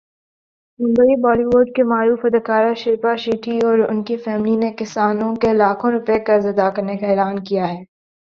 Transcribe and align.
ممبی 0.79 1.15
بالی 1.23 1.43
would 1.45 1.67
کی 1.75 1.83
معروف 1.91 2.21
اداکارہ 2.25 2.73
شلپا 2.81 3.11
شیٹھی 3.23 3.55
اور 3.67 3.77
اُن 3.89 3.99
کی 4.07 4.15
فیملی 4.23 4.55
نے 4.55 4.69
کسانوں 4.79 5.31
کے 5.41 5.53
لاکھوں 5.53 5.91
روپے 5.91 6.15
قرض 6.25 6.45
ادا 6.47 6.69
کرنے 6.75 6.95
کا 6.97 7.07
اعلان 7.07 7.35
کیا 7.43 7.65
ہے 7.67 7.79